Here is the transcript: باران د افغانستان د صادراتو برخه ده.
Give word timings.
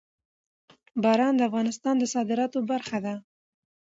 باران 1.03 1.33
د 1.37 1.41
افغانستان 1.49 1.95
د 1.99 2.03
صادراتو 2.13 2.59
برخه 2.71 2.97
ده. 3.05 3.15